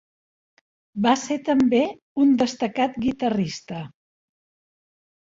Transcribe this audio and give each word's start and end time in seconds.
Va 1.05 1.11
ser 1.23 1.35
també 1.49 1.81
un 2.23 2.31
destacat 2.43 2.97
guitarrista. 3.05 3.83